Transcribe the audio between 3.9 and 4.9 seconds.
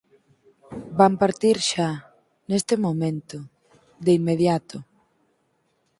de inmediato.